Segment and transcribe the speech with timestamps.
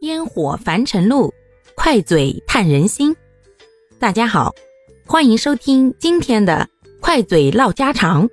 [0.00, 1.30] 烟火凡尘路，
[1.74, 3.14] 快嘴探人心。
[3.98, 4.54] 大家好，
[5.06, 6.66] 欢迎收听今天的
[7.02, 8.26] 快嘴唠家常，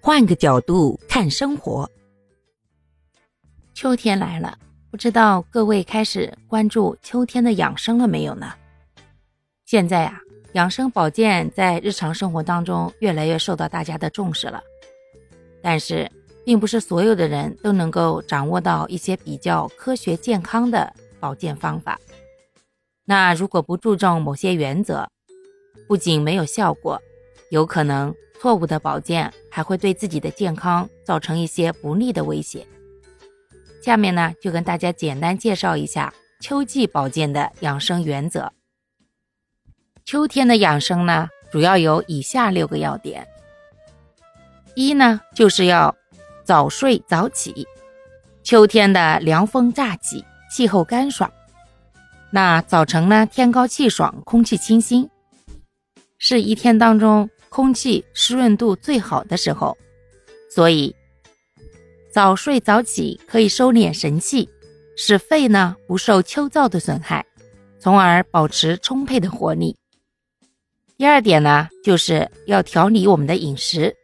[0.00, 1.90] 换个角度看生活。
[3.74, 4.56] 秋天来了，
[4.88, 8.52] 不知道各位开始关注秋天的养生了没有呢？
[9.66, 10.20] 现在啊，
[10.52, 14.62] 养生保健在日常生活当中越来越受到大家的重视了，
[15.60, 16.08] 但是。
[16.50, 21.96] 并不是所有的人都能够掌握到一些比较科学健康的保健方法。
[23.04, 25.08] 那如果不注重某些原则，
[25.86, 27.00] 不仅没有效果，
[27.52, 32.66] 有可能错误的保健还会对自己的健康造成一些不利的威胁。
[33.80, 38.52] 下面呢，就跟大家简单介绍一下秋季保健的养生原则。
[40.04, 43.28] 秋天的养生呢，主要有以下六个要点：
[44.74, 45.94] 一呢，就是要。
[46.50, 47.64] 早睡早起，
[48.42, 51.32] 秋天的凉风乍起，气候干爽。
[52.32, 55.08] 那早晨呢，天高气爽，空气清新，
[56.18, 59.78] 是一天当中空气湿润度最好的时候。
[60.52, 60.92] 所以，
[62.12, 64.48] 早睡早起可以收敛神气，
[64.96, 67.24] 使肺呢不受秋燥的损害，
[67.78, 69.76] 从而保持充沛的活力。
[70.98, 73.94] 第二点呢，就是要调理我们的饮食。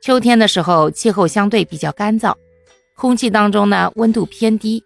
[0.00, 2.34] 秋天的时候，气候相对比较干燥，
[2.96, 4.82] 空气当中呢温度偏低，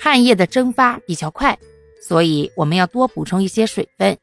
[0.00, 1.56] 汗液的蒸发比较快，
[2.02, 4.18] 所以我们要多补充一些水分，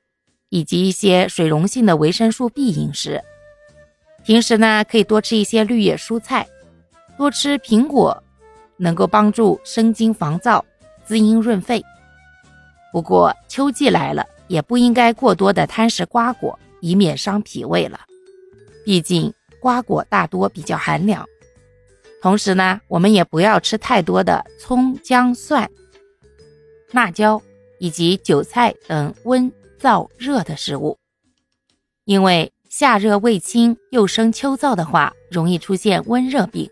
[0.49, 3.23] 以及一些水溶性的维生素 B 饮食。
[4.25, 6.45] 平时呢可以多吃一些绿叶蔬菜，
[7.17, 8.21] 多吃苹果，
[8.75, 10.61] 能够帮助生津防燥、
[11.05, 11.81] 滋阴润肺。
[12.91, 18.01] 不过秋季来了，也不应该过多的贪食瓜果，以免伤脾胃了，
[18.83, 19.33] 毕竟。
[19.65, 21.25] 瓜果大多比较寒凉，
[22.21, 25.67] 同时呢，我们也不要吃太多的葱、姜、蒜、
[26.91, 27.41] 辣椒
[27.79, 30.99] 以及韭菜等温燥热的食物，
[32.03, 36.69] 因为夏热未清又生秋燥的话，容易出现温热病。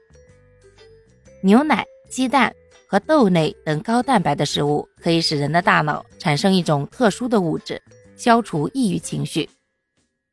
[1.41, 2.53] 牛奶、鸡蛋
[2.87, 7.81] 和豆类等高蛋白的食物可以使人的大脑产生一种特殊的物质，
[8.15, 9.49] 消除抑郁情绪，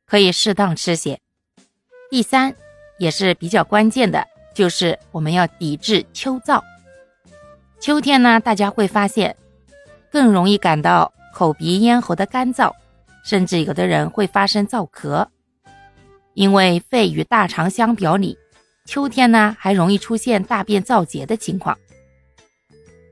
[0.06, 1.18] 可以适当吃些。
[2.10, 2.52] 第三，
[2.98, 6.60] 也是比较关键的，就是我们要抵制秋燥。
[7.78, 9.36] 秋天呢，大家会发现
[10.10, 12.72] 更容易感到口鼻咽喉的干燥，
[13.24, 15.24] 甚至有的人会发生燥咳。
[16.34, 18.36] 因为肺与大肠相表里，
[18.86, 21.78] 秋天呢还容易出现大便燥结的情况。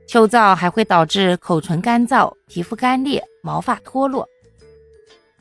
[0.09, 4.27] 秋燥还会导致口唇干燥、皮肤干裂、毛发脱落。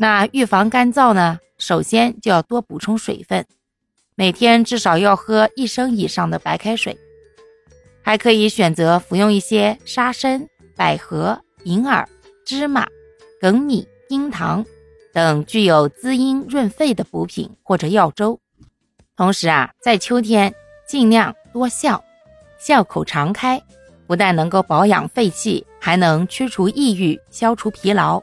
[0.01, 1.41] 那预防干燥呢？
[1.59, 3.45] 首先就要多补充水分，
[4.15, 6.97] 每天至少要喝一升以上的白开水，
[8.01, 12.09] 还可以选择服用一些沙参、百合、银耳、
[12.47, 12.87] 芝麻、
[13.43, 14.65] 粳米、冰糖
[15.13, 18.39] 等具有滋阴润肺的补品或者药粥。
[19.17, 20.55] 同时啊，在秋天
[20.87, 22.05] 尽量多笑，
[22.57, 23.61] 笑口常开，
[24.07, 28.23] 不但能够保养肺气，还能驱除抑郁、消除疲劳，